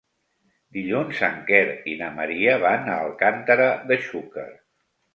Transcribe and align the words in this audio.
Dilluns 0.77 1.19
en 1.27 1.37
Quer 1.51 1.61
i 1.93 1.95
na 2.01 2.09
Maria 2.17 2.57
van 2.67 2.93
a 2.97 2.99
Alcàntera 3.05 3.71
de 3.93 4.03
Xúquer. 4.11 4.53